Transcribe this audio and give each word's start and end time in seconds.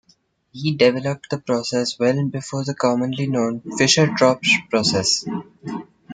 He 0.51 0.75
developed 0.75 1.29
the 1.29 1.37
process 1.37 1.99
well 1.99 2.25
before 2.25 2.63
the 2.65 2.73
commonly 2.73 3.27
known 3.27 3.59
Fischer-Tropsch 3.77 4.67
process. 4.67 5.23